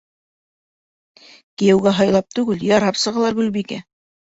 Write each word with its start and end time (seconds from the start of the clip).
Кейәүгә 1.21 1.95
һайлап 2.01 2.37
түгел, 2.41 2.67
ярап 2.75 3.03
сығалар, 3.07 3.41
Гөлбикә. 3.41 3.85